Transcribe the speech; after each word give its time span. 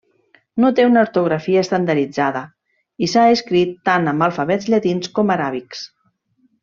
No 0.61 0.69
té 0.77 0.85
una 0.91 1.01
ortografia 1.07 1.61
estandarditzada, 1.65 2.41
i 3.07 3.11
s'ha 3.13 3.27
escrit 3.35 3.77
tant 3.91 4.13
amb 4.13 4.27
alfabets 4.29 4.73
llatins 4.75 5.13
com 5.19 5.31
aràbics. 5.37 5.85